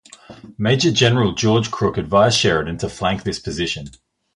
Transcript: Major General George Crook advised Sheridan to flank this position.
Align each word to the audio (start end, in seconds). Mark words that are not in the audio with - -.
Major 0.57 0.91
General 0.91 1.33
George 1.35 1.69
Crook 1.69 1.95
advised 1.99 2.35
Sheridan 2.39 2.79
to 2.79 2.89
flank 2.89 3.21
this 3.21 3.37
position. 3.37 3.89